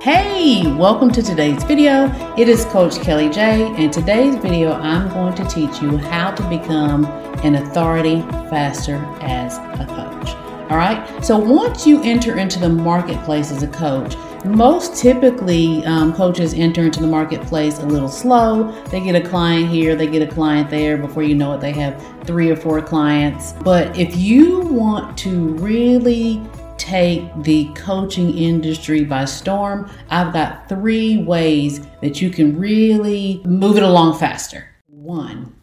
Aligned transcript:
Hey, 0.00 0.62
welcome 0.76 1.10
to 1.10 1.22
today's 1.22 1.64
video. 1.64 2.06
It 2.38 2.48
is 2.48 2.64
Coach 2.66 3.00
Kelly 3.00 3.28
J, 3.28 3.64
and 3.74 3.92
today's 3.92 4.36
video 4.36 4.74
I'm 4.74 5.08
going 5.08 5.34
to 5.34 5.44
teach 5.46 5.82
you 5.82 5.96
how 5.96 6.30
to 6.30 6.48
become 6.48 7.04
an 7.42 7.56
authority 7.56 8.20
faster 8.48 8.94
as 9.20 9.58
a 9.58 9.86
coach. 9.88 10.28
All 10.70 10.76
right, 10.76 11.24
so 11.24 11.36
once 11.36 11.84
you 11.84 12.00
enter 12.04 12.38
into 12.38 12.60
the 12.60 12.68
marketplace 12.68 13.50
as 13.50 13.64
a 13.64 13.68
coach, 13.68 14.14
most 14.44 14.94
typically 14.94 15.84
um, 15.84 16.14
coaches 16.14 16.54
enter 16.54 16.82
into 16.82 17.00
the 17.00 17.08
marketplace 17.08 17.80
a 17.80 17.86
little 17.86 18.08
slow. 18.08 18.70
They 18.90 19.00
get 19.00 19.16
a 19.16 19.28
client 19.28 19.68
here, 19.68 19.96
they 19.96 20.06
get 20.06 20.22
a 20.22 20.32
client 20.32 20.70
there. 20.70 20.96
Before 20.96 21.24
you 21.24 21.34
know 21.34 21.54
it, 21.54 21.60
they 21.60 21.72
have 21.72 22.00
three 22.24 22.50
or 22.50 22.56
four 22.56 22.80
clients. 22.80 23.52
But 23.64 23.98
if 23.98 24.16
you 24.16 24.60
want 24.60 25.18
to 25.18 25.54
really 25.54 26.40
take 26.88 27.30
the 27.42 27.66
coaching 27.74 28.36
industry 28.36 29.04
by 29.04 29.26
storm, 29.26 29.90
I've 30.08 30.32
got 30.32 30.70
three 30.70 31.18
ways 31.18 31.86
that 32.00 32.22
you 32.22 32.30
can 32.30 32.58
really 32.58 33.42
move 33.44 33.76
it 33.76 33.82
along 33.82 34.18
faster. 34.18 34.70
One, 34.86 35.54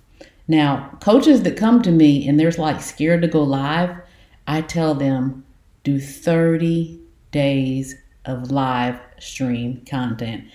now, 0.48 0.96
coaches 1.02 1.41
that 1.41 1.58
come 1.58 1.82
to 1.82 1.91
me 1.91 2.27
and 2.27 2.40
they're 2.40 2.52
like 2.52 2.80
scared 2.80 3.23
to 3.23 3.27
go 3.27 3.41
live, 3.41 3.98
I 4.46 4.62
tell 4.62 4.94
them 4.94 5.44
do 5.84 5.99
30 5.99 6.99
days 7.32 7.96
of 8.26 8.52
live 8.52 8.99
stream 9.20 9.82
content. 9.90 10.46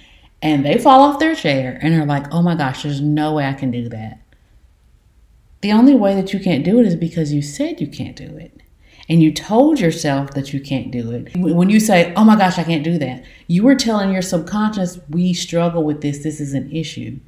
And 0.40 0.64
they 0.64 0.78
fall 0.78 1.00
off 1.00 1.18
their 1.18 1.34
chair 1.34 1.80
and 1.82 2.00
are 2.00 2.06
like, 2.06 2.32
oh 2.32 2.42
my 2.42 2.54
gosh, 2.54 2.84
there's 2.84 3.00
no 3.00 3.34
way 3.34 3.46
I 3.46 3.54
can 3.54 3.72
do 3.72 3.88
that. 3.88 4.20
The 5.62 5.72
only 5.72 5.94
way 5.94 6.14
that 6.14 6.32
you 6.32 6.38
can't 6.38 6.64
do 6.64 6.78
it 6.78 6.86
is 6.86 6.94
because 6.94 7.32
you 7.32 7.42
said 7.42 7.80
you 7.80 7.88
can't 7.88 8.16
do 8.16 8.36
it 8.36 8.60
and 9.10 9.20
you 9.20 9.32
told 9.32 9.80
yourself 9.80 10.30
that 10.34 10.52
you 10.52 10.60
can't 10.60 10.92
do 10.92 11.10
it. 11.10 11.36
When 11.36 11.68
you 11.68 11.80
say, 11.80 12.14
oh 12.14 12.24
my 12.24 12.36
gosh, 12.36 12.58
I 12.58 12.62
can't 12.62 12.84
do 12.84 12.96
that, 12.98 13.24
you 13.48 13.64
were 13.64 13.74
telling 13.74 14.12
your 14.12 14.22
subconscious, 14.22 15.00
we 15.10 15.34
struggle 15.34 15.82
with 15.82 16.00
this, 16.00 16.22
this 16.22 16.40
is 16.40 16.54
an 16.54 16.70
issue. 16.70 17.18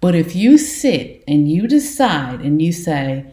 But 0.00 0.16
if 0.16 0.34
you 0.34 0.58
sit 0.58 1.22
and 1.28 1.48
you 1.48 1.68
decide 1.68 2.40
and 2.40 2.60
you 2.60 2.72
say, 2.72 3.26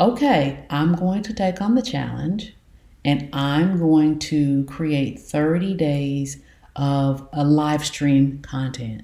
okay, 0.00 0.64
I'm 0.70 0.94
going 0.94 1.22
to 1.22 1.34
take 1.34 1.60
on 1.60 1.74
the 1.74 1.82
challenge 1.82 2.56
and 3.04 3.28
I'm 3.34 3.78
going 3.78 4.18
to 4.20 4.64
create 4.64 5.20
30 5.20 5.74
days 5.74 6.42
of 6.76 7.28
a 7.34 7.44
live 7.44 7.84
stream 7.84 8.40
content. 8.40 9.02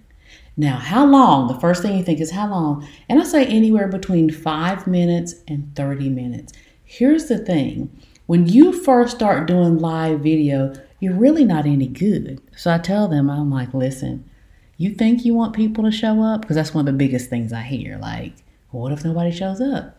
Now, 0.56 0.78
how 0.78 1.04
long? 1.06 1.46
The 1.48 1.60
first 1.60 1.82
thing 1.82 1.96
you 1.96 2.04
think 2.04 2.20
is 2.20 2.30
how 2.30 2.50
long? 2.50 2.88
And 3.08 3.20
I 3.20 3.24
say 3.24 3.44
anywhere 3.44 3.88
between 3.88 4.30
five 4.30 4.86
minutes 4.86 5.34
and 5.46 5.74
30 5.76 6.08
minutes. 6.08 6.54
Here's 6.84 7.26
the 7.26 7.38
thing 7.38 7.90
when 8.30 8.46
you 8.46 8.72
first 8.72 9.16
start 9.16 9.48
doing 9.48 9.78
live 9.78 10.20
video, 10.20 10.72
you're 11.00 11.16
really 11.16 11.44
not 11.44 11.66
any 11.66 11.88
good. 11.88 12.40
So 12.56 12.72
I 12.72 12.78
tell 12.78 13.08
them, 13.08 13.28
I'm 13.28 13.50
like, 13.50 13.74
listen, 13.74 14.24
you 14.76 14.94
think 14.94 15.24
you 15.24 15.34
want 15.34 15.52
people 15.52 15.82
to 15.82 15.90
show 15.90 16.22
up? 16.22 16.42
Because 16.42 16.54
that's 16.54 16.72
one 16.72 16.86
of 16.86 16.86
the 16.86 16.96
biggest 16.96 17.28
things 17.28 17.52
I 17.52 17.62
hear. 17.62 17.98
Like, 17.98 18.34
what 18.70 18.92
if 18.92 19.04
nobody 19.04 19.32
shows 19.32 19.60
up? 19.60 19.96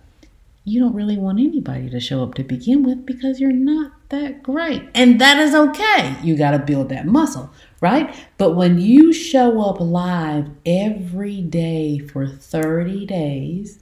You 0.63 0.79
don't 0.79 0.95
really 0.95 1.17
want 1.17 1.41
anybody 1.41 1.89
to 1.89 1.99
show 1.99 2.23
up 2.23 2.35
to 2.35 2.43
begin 2.45 2.83
with 2.83 3.05
because 3.05 3.41
you're 3.41 3.51
not 3.51 3.91
that 4.07 4.41
great. 4.43 4.87
And 4.95 5.19
that 5.19 5.37
is 5.37 5.53
okay. 5.53 6.15
You 6.23 6.37
got 6.37 6.51
to 6.51 6.59
build 6.59 6.87
that 6.87 7.07
muscle, 7.07 7.51
right? 7.81 8.15
But 8.37 8.55
when 8.55 8.79
you 8.79 9.11
show 9.11 9.59
up 9.59 9.81
live 9.81 10.51
every 10.65 11.41
day 11.41 11.99
for 11.99 12.25
30 12.25 13.05
days, 13.07 13.81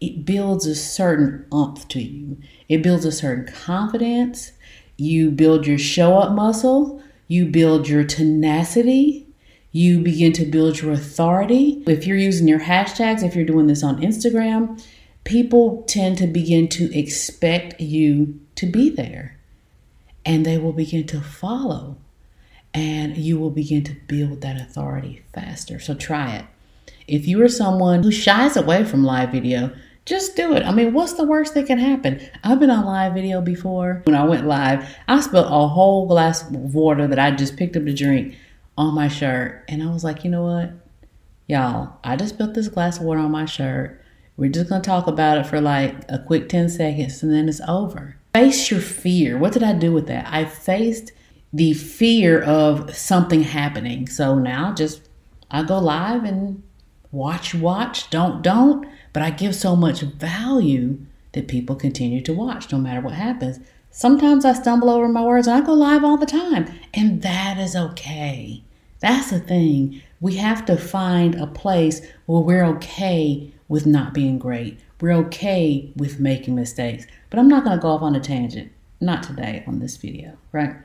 it 0.00 0.24
builds 0.24 0.66
a 0.66 0.74
certain 0.74 1.46
umph 1.50 1.88
to 1.88 2.00
you. 2.00 2.38
It 2.68 2.82
builds 2.82 3.04
a 3.04 3.12
certain 3.12 3.52
confidence. 3.52 4.52
You 4.96 5.30
build 5.30 5.66
your 5.66 5.78
show 5.78 6.18
up 6.18 6.32
muscle. 6.32 7.02
You 7.28 7.46
build 7.46 7.88
your 7.88 8.04
tenacity. 8.04 9.26
You 9.72 10.00
begin 10.00 10.32
to 10.34 10.44
build 10.44 10.80
your 10.80 10.92
authority. 10.92 11.82
If 11.86 12.06
you're 12.06 12.16
using 12.16 12.48
your 12.48 12.60
hashtags, 12.60 13.22
if 13.22 13.34
you're 13.34 13.44
doing 13.44 13.66
this 13.66 13.82
on 13.82 14.00
Instagram, 14.00 14.82
people 15.24 15.82
tend 15.86 16.18
to 16.18 16.26
begin 16.26 16.68
to 16.68 16.96
expect 16.98 17.80
you 17.80 18.40
to 18.54 18.66
be 18.66 18.90
there 18.90 19.38
and 20.24 20.44
they 20.44 20.58
will 20.58 20.72
begin 20.72 21.06
to 21.06 21.20
follow 21.20 21.96
and 22.72 23.16
you 23.16 23.38
will 23.38 23.50
begin 23.50 23.82
to 23.84 23.96
build 24.06 24.42
that 24.42 24.60
authority 24.60 25.22
faster. 25.32 25.78
So 25.78 25.94
try 25.94 26.36
it. 26.36 26.44
If 27.08 27.26
you 27.26 27.42
are 27.42 27.48
someone 27.48 28.02
who 28.02 28.10
shies 28.10 28.56
away 28.56 28.84
from 28.84 29.04
live 29.04 29.30
video, 29.30 29.72
just 30.06 30.36
do 30.36 30.54
it. 30.54 30.62
I 30.62 30.72
mean, 30.72 30.94
what's 30.94 31.14
the 31.14 31.24
worst 31.24 31.54
that 31.54 31.66
can 31.66 31.78
happen? 31.78 32.20
I've 32.44 32.60
been 32.60 32.70
on 32.70 32.86
live 32.86 33.12
video 33.12 33.40
before. 33.40 34.02
When 34.04 34.14
I 34.14 34.24
went 34.24 34.46
live, 34.46 34.88
I 35.08 35.20
spilled 35.20 35.46
a 35.46 35.68
whole 35.68 36.06
glass 36.06 36.48
of 36.48 36.74
water 36.74 37.08
that 37.08 37.18
I 37.18 37.32
just 37.32 37.56
picked 37.56 37.76
up 37.76 37.84
to 37.84 37.92
drink 37.92 38.36
on 38.78 38.94
my 38.94 39.08
shirt. 39.08 39.64
And 39.68 39.82
I 39.82 39.90
was 39.92 40.04
like, 40.04 40.24
you 40.24 40.30
know 40.30 40.44
what? 40.44 40.72
Y'all, 41.48 41.98
I 42.04 42.14
just 42.16 42.34
spilled 42.34 42.54
this 42.54 42.68
glass 42.68 42.98
of 42.98 43.04
water 43.04 43.20
on 43.20 43.32
my 43.32 43.46
shirt. 43.46 44.00
We're 44.36 44.50
just 44.50 44.68
going 44.68 44.80
to 44.80 44.86
talk 44.86 45.08
about 45.08 45.38
it 45.38 45.46
for 45.46 45.60
like 45.60 45.94
a 46.08 46.20
quick 46.20 46.48
10 46.48 46.68
seconds 46.68 47.22
and 47.22 47.32
then 47.32 47.48
it's 47.48 47.60
over. 47.66 48.16
Face 48.32 48.70
your 48.70 48.80
fear. 48.80 49.36
What 49.38 49.54
did 49.54 49.62
I 49.64 49.72
do 49.72 49.92
with 49.92 50.06
that? 50.06 50.28
I 50.30 50.44
faced 50.44 51.12
the 51.52 51.72
fear 51.72 52.42
of 52.42 52.94
something 52.94 53.42
happening. 53.42 54.08
So 54.08 54.38
now 54.38 54.72
just 54.72 55.08
I 55.50 55.62
go 55.62 55.78
live 55.78 56.22
and 56.24 56.62
watch, 57.10 57.54
watch, 57.54 58.10
don't, 58.10 58.42
don't. 58.42 58.86
But 59.16 59.22
I 59.22 59.30
give 59.30 59.54
so 59.54 59.74
much 59.74 60.02
value 60.02 60.98
that 61.32 61.48
people 61.48 61.74
continue 61.74 62.20
to 62.20 62.34
watch 62.34 62.70
no 62.70 62.76
matter 62.76 63.00
what 63.00 63.14
happens. 63.14 63.58
Sometimes 63.90 64.44
I 64.44 64.52
stumble 64.52 64.90
over 64.90 65.08
my 65.08 65.22
words 65.22 65.46
and 65.46 65.56
I 65.56 65.64
go 65.64 65.72
live 65.72 66.04
all 66.04 66.18
the 66.18 66.26
time, 66.26 66.70
and 66.92 67.22
that 67.22 67.56
is 67.56 67.74
okay. 67.74 68.62
That's 69.00 69.30
the 69.30 69.40
thing. 69.40 70.02
We 70.20 70.36
have 70.36 70.66
to 70.66 70.76
find 70.76 71.34
a 71.34 71.46
place 71.46 72.06
where 72.26 72.42
we're 72.42 72.66
okay 72.76 73.50
with 73.68 73.86
not 73.86 74.12
being 74.12 74.38
great. 74.38 74.78
We're 75.00 75.16
okay 75.24 75.90
with 75.96 76.20
making 76.20 76.54
mistakes. 76.54 77.06
But 77.30 77.38
I'm 77.38 77.48
not 77.48 77.64
going 77.64 77.78
to 77.78 77.82
go 77.82 77.88
off 77.88 78.02
on 78.02 78.16
a 78.16 78.20
tangent. 78.20 78.70
Not 79.00 79.22
today 79.22 79.64
on 79.66 79.78
this 79.78 79.96
video, 79.96 80.36
right? 80.52 80.76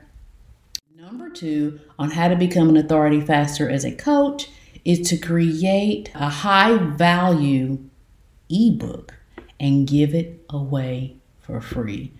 Number 0.96 1.28
two 1.28 1.80
on 1.98 2.10
how 2.10 2.28
to 2.28 2.36
become 2.36 2.70
an 2.70 2.78
authority 2.78 3.20
faster 3.20 3.68
as 3.68 3.84
a 3.84 3.92
coach 3.94 4.48
is 4.86 5.06
to 5.10 5.18
create 5.18 6.10
a 6.14 6.30
high 6.30 6.78
value 6.78 7.90
ebook 8.52 9.14
and 9.58 9.86
give 9.86 10.14
it 10.14 10.44
away 10.50 11.16
for 11.40 11.60
free. 11.60 12.12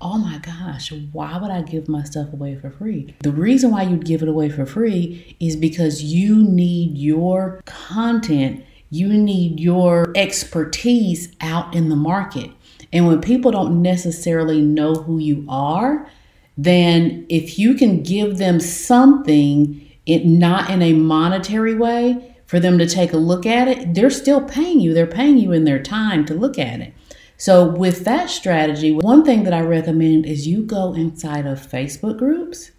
Oh 0.00 0.18
my 0.18 0.38
gosh, 0.38 0.92
why 1.12 1.38
would 1.38 1.50
I 1.50 1.62
give 1.62 1.88
my 1.88 2.02
stuff 2.02 2.32
away 2.32 2.56
for 2.56 2.70
free? 2.70 3.14
The 3.20 3.30
reason 3.30 3.70
why 3.70 3.82
you'd 3.82 4.04
give 4.04 4.22
it 4.22 4.28
away 4.28 4.48
for 4.48 4.66
free 4.66 5.36
is 5.38 5.54
because 5.54 6.02
you 6.02 6.42
need 6.42 6.98
your 6.98 7.62
content, 7.66 8.64
you 8.90 9.08
need 9.08 9.60
your 9.60 10.12
expertise 10.16 11.32
out 11.40 11.74
in 11.74 11.88
the 11.88 11.96
market. 11.96 12.50
And 12.92 13.06
when 13.06 13.20
people 13.20 13.52
don't 13.52 13.80
necessarily 13.80 14.60
know 14.60 14.94
who 14.94 15.18
you 15.18 15.46
are, 15.48 16.08
then 16.58 17.24
if 17.28 17.58
you 17.58 17.74
can 17.74 18.02
give 18.02 18.38
them 18.38 18.58
something, 18.60 19.88
it 20.04 20.26
not 20.26 20.68
in 20.68 20.82
a 20.82 20.92
monetary 20.92 21.74
way, 21.74 22.31
for 22.52 22.60
them 22.60 22.76
to 22.76 22.86
take 22.86 23.14
a 23.14 23.16
look 23.16 23.46
at 23.46 23.66
it, 23.66 23.94
they're 23.94 24.10
still 24.10 24.42
paying 24.42 24.78
you. 24.78 24.92
They're 24.92 25.06
paying 25.06 25.38
you 25.38 25.52
in 25.52 25.64
their 25.64 25.82
time 25.82 26.26
to 26.26 26.34
look 26.34 26.58
at 26.58 26.80
it. 26.80 26.92
So, 27.38 27.64
with 27.64 28.04
that 28.04 28.28
strategy, 28.28 28.92
one 28.92 29.24
thing 29.24 29.44
that 29.44 29.54
I 29.54 29.62
recommend 29.62 30.26
is 30.26 30.46
you 30.46 30.62
go 30.62 30.92
inside 30.92 31.46
of 31.46 31.66
Facebook 31.66 32.18
groups 32.18 32.70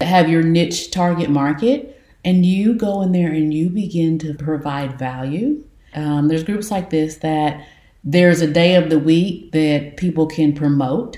that 0.00 0.04
have 0.04 0.28
your 0.28 0.42
niche 0.42 0.90
target 0.90 1.30
market 1.30 1.98
and 2.22 2.44
you 2.44 2.74
go 2.74 3.00
in 3.00 3.12
there 3.12 3.32
and 3.32 3.54
you 3.54 3.70
begin 3.70 4.18
to 4.18 4.34
provide 4.34 4.98
value. 4.98 5.64
Um, 5.94 6.28
there's 6.28 6.44
groups 6.44 6.70
like 6.70 6.90
this 6.90 7.16
that 7.16 7.66
there's 8.04 8.42
a 8.42 8.46
day 8.46 8.74
of 8.74 8.90
the 8.90 8.98
week 8.98 9.52
that 9.52 9.96
people 9.96 10.26
can 10.26 10.52
promote 10.52 11.16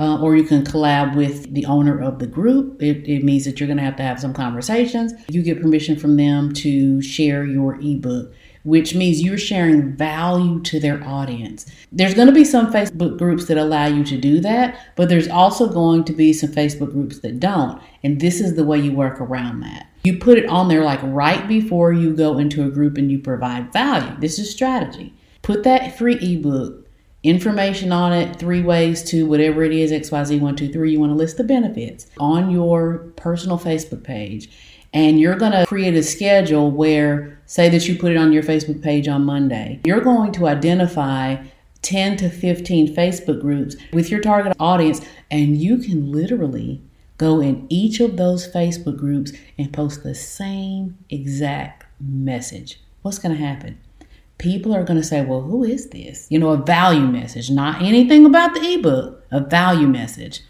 uh, 0.00 0.18
or 0.20 0.34
you 0.34 0.44
can 0.44 0.64
collab 0.64 1.14
with 1.14 1.52
the 1.52 1.66
owner 1.66 2.00
of 2.00 2.18
the 2.18 2.26
group. 2.26 2.82
It, 2.82 3.06
it 3.06 3.22
means 3.22 3.44
that 3.44 3.60
you're 3.60 3.66
going 3.66 3.76
to 3.76 3.84
have 3.84 3.96
to 3.96 4.02
have 4.02 4.18
some 4.18 4.32
conversations. 4.32 5.12
You 5.28 5.42
get 5.42 5.60
permission 5.60 5.96
from 5.98 6.16
them 6.16 6.52
to 6.54 7.02
share 7.02 7.44
your 7.44 7.78
ebook 7.80 8.32
which 8.62 8.94
means 8.94 9.22
you're 9.22 9.38
sharing 9.38 9.96
value 9.96 10.60
to 10.60 10.78
their 10.78 11.02
audience. 11.04 11.66
There's 11.92 12.12
going 12.14 12.26
to 12.26 12.32
be 12.32 12.44
some 12.44 12.70
Facebook 12.70 13.18
groups 13.18 13.46
that 13.46 13.56
allow 13.56 13.86
you 13.86 14.04
to 14.04 14.18
do 14.18 14.40
that, 14.40 14.78
but 14.96 15.08
there's 15.08 15.28
also 15.28 15.66
going 15.66 16.04
to 16.04 16.12
be 16.12 16.32
some 16.32 16.50
Facebook 16.50 16.92
groups 16.92 17.20
that 17.20 17.40
don't. 17.40 17.80
And 18.02 18.20
this 18.20 18.40
is 18.40 18.56
the 18.56 18.64
way 18.64 18.78
you 18.78 18.92
work 18.92 19.20
around 19.20 19.60
that. 19.60 19.88
You 20.04 20.18
put 20.18 20.38
it 20.38 20.46
on 20.46 20.68
there 20.68 20.84
like 20.84 21.00
right 21.02 21.46
before 21.48 21.92
you 21.92 22.14
go 22.14 22.38
into 22.38 22.66
a 22.66 22.70
group 22.70 22.98
and 22.98 23.10
you 23.10 23.18
provide 23.18 23.72
value. 23.72 24.14
This 24.20 24.38
is 24.38 24.50
strategy. 24.50 25.14
Put 25.42 25.62
that 25.64 25.96
free 25.96 26.16
ebook 26.16 26.86
information 27.22 27.92
on 27.92 28.12
it, 28.12 28.36
three 28.36 28.62
ways 28.62 29.02
to 29.04 29.26
whatever 29.26 29.62
it 29.62 29.72
is, 29.72 29.92
XYZ123. 29.92 30.92
You 30.92 31.00
want 31.00 31.10
to 31.10 31.16
list 31.16 31.36
the 31.36 31.44
benefits 31.44 32.06
on 32.18 32.50
your 32.50 33.10
personal 33.16 33.58
Facebook 33.58 34.02
page. 34.02 34.50
And 34.92 35.20
you're 35.20 35.36
going 35.36 35.52
to 35.52 35.66
create 35.66 35.94
a 35.94 36.02
schedule 36.02 36.70
where, 36.70 37.38
say 37.46 37.68
that 37.68 37.86
you 37.86 37.96
put 37.96 38.10
it 38.10 38.16
on 38.16 38.32
your 38.32 38.42
Facebook 38.42 38.82
page 38.82 39.06
on 39.06 39.24
Monday, 39.24 39.80
you're 39.84 40.00
going 40.00 40.32
to 40.32 40.48
identify 40.48 41.36
10 41.82 42.16
to 42.18 42.28
15 42.28 42.94
Facebook 42.94 43.40
groups 43.40 43.76
with 43.92 44.10
your 44.10 44.20
target 44.20 44.56
audience, 44.58 45.00
and 45.30 45.56
you 45.58 45.78
can 45.78 46.10
literally 46.10 46.82
go 47.18 47.40
in 47.40 47.66
each 47.68 48.00
of 48.00 48.16
those 48.16 48.50
Facebook 48.50 48.98
groups 48.98 49.32
and 49.58 49.72
post 49.72 50.02
the 50.02 50.14
same 50.14 50.98
exact 51.08 51.84
message. 52.00 52.80
What's 53.02 53.18
going 53.18 53.36
to 53.36 53.42
happen? 53.42 53.78
People 54.40 54.74
are 54.74 54.84
going 54.84 54.98
to 54.98 55.06
say, 55.06 55.22
well, 55.22 55.42
who 55.42 55.64
is 55.64 55.90
this? 55.90 56.26
You 56.30 56.38
know, 56.38 56.48
a 56.48 56.56
value 56.56 57.06
message, 57.06 57.50
not 57.50 57.82
anything 57.82 58.24
about 58.24 58.54
the 58.54 58.72
ebook, 58.72 59.22
a 59.30 59.40
value 59.40 59.86
message. 59.86 60.40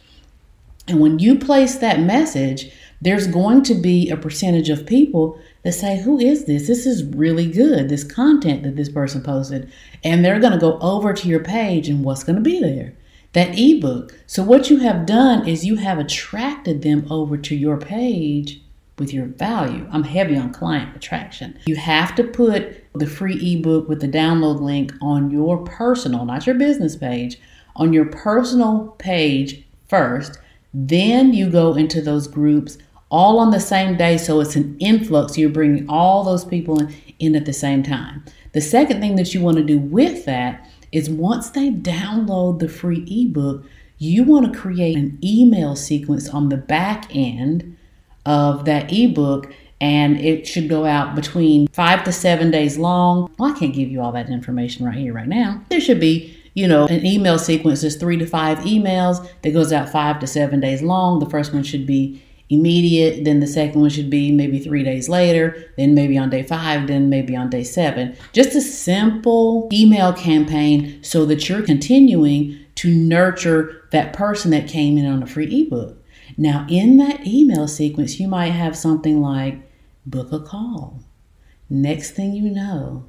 And 0.87 1.01
when 1.01 1.19
you 1.19 1.37
place 1.37 1.77
that 1.79 1.99
message, 1.99 2.71
there's 3.01 3.27
going 3.27 3.65
to 3.65 3.75
be 3.75 4.09
a 4.09 4.17
percentage 4.17 4.71
of 4.71 4.87
people 4.87 5.41
that 5.65 5.73
say, 5.73 6.01
Who 6.01 6.21
is 6.21 6.45
this? 6.45 6.69
This 6.69 6.87
is 6.87 7.03
really 7.05 7.51
good, 7.51 7.89
this 7.89 8.05
content 8.05 8.63
that 8.63 8.77
this 8.77 8.89
person 8.89 9.25
posted. 9.25 9.73
And 10.05 10.25
they're 10.25 10.39
going 10.39 10.53
to 10.53 10.59
go 10.59 10.79
over 10.79 11.13
to 11.13 11.29
your 11.29 11.43
page, 11.43 11.89
and 11.89 12.05
what's 12.05 12.23
going 12.23 12.37
to 12.37 12.43
be 12.43 12.61
there? 12.61 12.95
That 13.33 13.59
ebook. 13.59 14.17
So, 14.29 14.45
what 14.45 14.71
you 14.71 14.79
have 14.79 15.05
done 15.05 15.49
is 15.49 15.67
you 15.67 15.77
have 15.77 15.99
attracted 15.99 16.83
them 16.83 17.07
over 17.11 17.37
to 17.39 17.57
your 17.57 17.77
page 17.77 18.63
with 19.01 19.13
your 19.13 19.27
value. 19.27 19.89
I'm 19.91 20.05
heavy 20.05 20.37
on 20.37 20.53
client 20.53 20.95
attraction. 20.95 21.59
You 21.67 21.75
have 21.77 22.15
to 22.17 22.23
put 22.23 22.85
the 22.95 23.07
free 23.07 23.57
ebook 23.57 23.89
with 23.89 24.01
the 24.01 24.09
download 24.09 24.61
link 24.61 24.93
on 25.01 25.31
your 25.31 25.59
personal, 25.65 26.25
not 26.27 26.47
your 26.47 26.55
business 26.55 26.95
page, 26.95 27.41
on 27.75 27.93
your 27.93 28.05
personal 28.05 28.95
page 28.99 29.65
first. 29.89 30.39
Then 30.73 31.33
you 31.33 31.51
go 31.51 31.75
into 31.75 32.01
those 32.01 32.29
groups 32.29 32.79
all 33.11 33.41
on 33.41 33.51
the 33.51 33.59
same 33.59 33.97
day. 33.97 34.19
So 34.19 34.39
it's 34.41 34.55
an 34.55 34.77
influx. 34.79 35.37
You're 35.37 35.51
bringing 35.51 35.89
all 35.89 36.23
those 36.23 36.45
people 36.45 36.79
in, 36.79 36.95
in 37.19 37.35
at 37.35 37.47
the 37.47 37.53
same 37.53 37.83
time. 37.83 38.25
The 38.53 38.61
second 38.61 39.01
thing 39.01 39.17
that 39.17 39.35
you 39.35 39.41
want 39.41 39.57
to 39.57 39.65
do 39.65 39.79
with 39.79 40.27
that 40.27 40.69
is 40.93 41.09
once 41.09 41.51
they 41.51 41.71
download 41.71 42.59
the 42.59 42.69
free 42.69 43.05
ebook, 43.09 43.65
you 43.99 44.25
want 44.25 44.53
to 44.53 44.59
create 44.59 44.97
an 44.97 45.19
email 45.25 45.75
sequence 45.77 46.29
on 46.29 46.49
the 46.49 46.57
back 46.57 47.07
end 47.15 47.77
of 48.27 48.65
that 48.65 48.93
ebook 48.93 49.53
and 49.81 50.21
it 50.21 50.47
should 50.47 50.69
go 50.69 50.85
out 50.85 51.15
between 51.15 51.67
five 51.69 52.05
to 52.05 52.13
seven 52.13 52.51
days 52.51 52.77
long. 52.77 53.31
Well, 53.39 53.55
I 53.55 53.59
can't 53.59 53.75
give 53.75 53.89
you 53.89 54.01
all 54.03 54.13
that 54.13 54.29
information 54.29 54.85
right 54.85 54.95
here, 54.95 55.15
right 55.15 55.29
now. 55.29 55.63
There 55.71 55.81
should 55.81 56.01
be, 56.01 56.37
you 56.55 56.69
know, 56.69 56.87
an 56.87 57.07
email 57.07 57.39
sequence 57.39 57.83
is 57.83 57.97
three 57.97 58.19
to 58.19 58.27
five 58.27 58.59
emails 58.59 59.27
that 59.43 59.53
goes 59.53 59.73
out 59.73 59.89
five 59.89 60.21
to 60.21 60.27
seven 60.27 60.61
days 60.61 60.83
long. 60.83 61.19
The 61.19 61.31
first 61.31 61.55
one 61.55 61.63
should 61.63 61.87
be 61.87 62.23
immediate, 62.51 63.25
then 63.25 63.41
the 63.41 63.47
second 63.47 63.81
one 63.81 63.91
should 63.91 64.11
be 64.11 64.33
maybe 64.33 64.59
three 64.59 64.83
days 64.83 65.09
later, 65.09 65.73
then 65.77 65.95
maybe 65.95 66.19
on 66.19 66.29
day 66.29 66.43
five, 66.43 66.89
then 66.89 67.09
maybe 67.09 67.37
on 67.37 67.49
day 67.49 67.63
seven. 67.63 68.15
Just 68.33 68.57
a 68.57 68.61
simple 68.61 69.69
email 69.73 70.13
campaign 70.13 71.03
so 71.03 71.25
that 71.27 71.49
you're 71.49 71.63
continuing 71.63 72.59
to 72.75 72.93
nurture 72.93 73.87
that 73.93 74.13
person 74.13 74.51
that 74.51 74.69
came 74.69 74.99
in 74.99 75.07
on 75.07 75.23
a 75.23 75.27
free 75.27 75.63
ebook. 75.63 75.97
Now, 76.41 76.65
in 76.71 76.97
that 76.97 77.27
email 77.27 77.69
sequence, 77.69 78.19
you 78.19 78.27
might 78.27 78.53
have 78.53 78.75
something 78.75 79.21
like 79.21 79.61
book 80.07 80.33
a 80.33 80.41
call. 80.41 81.01
Next 81.69 82.13
thing 82.13 82.33
you 82.33 82.49
know, 82.49 83.05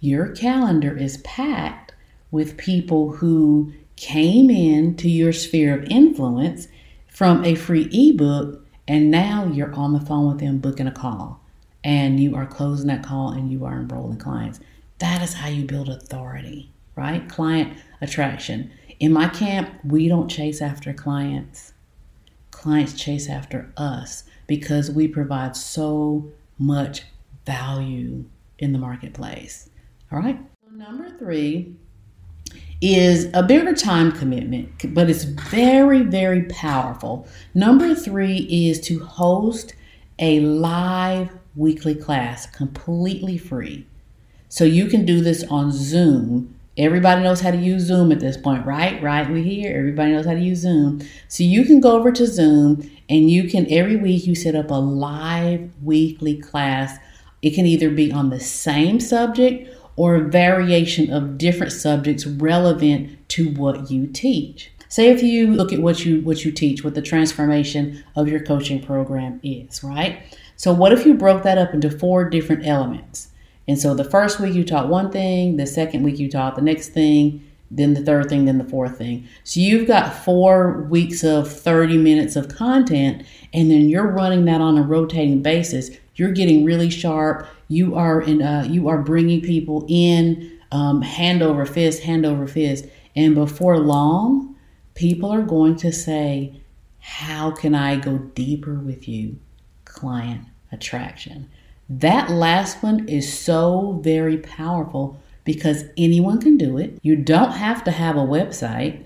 your 0.00 0.28
calendar 0.28 0.96
is 0.96 1.18
packed 1.18 1.92
with 2.30 2.56
people 2.56 3.16
who 3.16 3.74
came 3.96 4.48
into 4.48 5.10
your 5.10 5.30
sphere 5.30 5.78
of 5.78 5.84
influence 5.90 6.66
from 7.06 7.44
a 7.44 7.54
free 7.54 7.86
ebook 7.92 8.66
and 8.88 9.10
now 9.10 9.44
you're 9.44 9.74
on 9.74 9.92
the 9.92 10.00
phone 10.00 10.28
with 10.28 10.40
them 10.40 10.56
booking 10.56 10.86
a 10.86 10.90
call 10.90 11.42
and 11.84 12.18
you 12.18 12.34
are 12.34 12.46
closing 12.46 12.86
that 12.86 13.04
call 13.04 13.30
and 13.30 13.52
you 13.52 13.66
are 13.66 13.78
enrolling 13.78 14.16
clients. 14.16 14.58
That 15.00 15.20
is 15.20 15.34
how 15.34 15.48
you 15.48 15.66
build 15.66 15.90
authority, 15.90 16.72
right? 16.96 17.28
Client 17.28 17.76
attraction. 18.00 18.70
In 19.00 19.12
my 19.12 19.28
camp, 19.28 19.68
we 19.84 20.08
don't 20.08 20.30
chase 20.30 20.62
after 20.62 20.94
clients. 20.94 21.73
Clients 22.64 22.94
chase 22.94 23.28
after 23.28 23.70
us 23.76 24.24
because 24.46 24.90
we 24.90 25.06
provide 25.06 25.54
so 25.54 26.32
much 26.58 27.02
value 27.44 28.24
in 28.58 28.72
the 28.72 28.78
marketplace. 28.78 29.68
All 30.10 30.18
right. 30.18 30.40
Number 30.72 31.10
three 31.18 31.76
is 32.80 33.28
a 33.34 33.42
bigger 33.42 33.74
time 33.74 34.12
commitment, 34.12 34.94
but 34.94 35.10
it's 35.10 35.24
very, 35.24 36.04
very 36.04 36.44
powerful. 36.44 37.28
Number 37.52 37.94
three 37.94 38.38
is 38.38 38.80
to 38.86 39.04
host 39.04 39.74
a 40.18 40.40
live 40.40 41.36
weekly 41.56 41.94
class 41.94 42.46
completely 42.46 43.36
free. 43.36 43.86
So 44.48 44.64
you 44.64 44.86
can 44.86 45.04
do 45.04 45.20
this 45.20 45.44
on 45.50 45.70
Zoom. 45.70 46.58
Everybody 46.76 47.22
knows 47.22 47.40
how 47.40 47.52
to 47.52 47.56
use 47.56 47.82
Zoom 47.84 48.10
at 48.10 48.18
this 48.18 48.36
point, 48.36 48.66
right? 48.66 49.00
Right, 49.00 49.30
we 49.30 49.42
here. 49.42 49.78
Everybody 49.78 50.12
knows 50.12 50.26
how 50.26 50.34
to 50.34 50.40
use 50.40 50.58
Zoom. 50.58 51.02
So 51.28 51.44
you 51.44 51.64
can 51.64 51.80
go 51.80 51.92
over 51.92 52.10
to 52.10 52.26
Zoom 52.26 52.90
and 53.08 53.30
you 53.30 53.48
can 53.48 53.70
every 53.70 53.96
week 53.96 54.26
you 54.26 54.34
set 54.34 54.56
up 54.56 54.70
a 54.70 54.74
live 54.74 55.70
weekly 55.82 56.36
class. 56.36 56.98
It 57.42 57.54
can 57.54 57.64
either 57.66 57.90
be 57.90 58.10
on 58.10 58.30
the 58.30 58.40
same 58.40 58.98
subject 58.98 59.72
or 59.94 60.16
a 60.16 60.28
variation 60.28 61.12
of 61.12 61.38
different 61.38 61.72
subjects 61.72 62.26
relevant 62.26 63.28
to 63.28 63.50
what 63.50 63.90
you 63.90 64.08
teach. 64.08 64.72
Say 64.88 65.10
if 65.10 65.22
you 65.22 65.48
look 65.48 65.72
at 65.72 65.80
what 65.80 66.04
you 66.04 66.22
what 66.22 66.44
you 66.44 66.50
teach, 66.50 66.82
what 66.82 66.94
the 66.94 67.02
transformation 67.02 68.02
of 68.16 68.28
your 68.28 68.40
coaching 68.40 68.82
program 68.82 69.38
is, 69.42 69.84
right? 69.84 70.22
So 70.56 70.72
what 70.72 70.92
if 70.92 71.06
you 71.06 71.14
broke 71.14 71.44
that 71.44 71.58
up 71.58 71.72
into 71.72 71.90
four 71.90 72.28
different 72.28 72.66
elements? 72.66 73.28
And 73.66 73.78
so 73.78 73.94
the 73.94 74.04
first 74.04 74.40
week 74.40 74.54
you 74.54 74.64
taught 74.64 74.88
one 74.88 75.10
thing, 75.10 75.56
the 75.56 75.66
second 75.66 76.02
week 76.02 76.18
you 76.18 76.30
taught 76.30 76.56
the 76.56 76.62
next 76.62 76.90
thing, 76.90 77.42
then 77.70 77.94
the 77.94 78.02
third 78.02 78.28
thing, 78.28 78.44
then 78.44 78.58
the 78.58 78.64
fourth 78.64 78.98
thing. 78.98 79.26
So 79.42 79.60
you've 79.60 79.88
got 79.88 80.14
four 80.14 80.82
weeks 80.82 81.24
of 81.24 81.50
30 81.50 81.98
minutes 81.98 82.36
of 82.36 82.48
content, 82.48 83.24
and 83.52 83.70
then 83.70 83.88
you're 83.88 84.06
running 84.06 84.44
that 84.44 84.60
on 84.60 84.78
a 84.78 84.82
rotating 84.82 85.42
basis. 85.42 85.90
You're 86.14 86.32
getting 86.32 86.64
really 86.64 86.90
sharp. 86.90 87.48
You 87.68 87.94
are 87.96 88.20
in. 88.20 88.42
Uh, 88.42 88.66
you 88.68 88.88
are 88.88 88.98
bringing 88.98 89.40
people 89.40 89.84
in 89.88 90.58
um, 90.70 91.02
hand 91.02 91.42
over 91.42 91.66
fist, 91.66 92.02
hand 92.02 92.24
over 92.24 92.46
fist, 92.46 92.86
and 93.16 93.34
before 93.34 93.78
long, 93.78 94.54
people 94.94 95.30
are 95.30 95.42
going 95.42 95.74
to 95.76 95.90
say, 95.90 96.60
"How 97.00 97.50
can 97.50 97.74
I 97.74 97.96
go 97.96 98.18
deeper 98.18 98.74
with 98.74 99.08
you?" 99.08 99.38
Client 99.84 100.42
attraction. 100.70 101.48
That 101.88 102.30
last 102.30 102.82
one 102.82 103.08
is 103.08 103.38
so 103.38 104.00
very 104.02 104.38
powerful 104.38 105.20
because 105.44 105.84
anyone 105.96 106.40
can 106.40 106.56
do 106.56 106.78
it. 106.78 106.98
You 107.02 107.16
don't 107.16 107.52
have 107.52 107.84
to 107.84 107.90
have 107.90 108.16
a 108.16 108.20
website. 108.20 109.04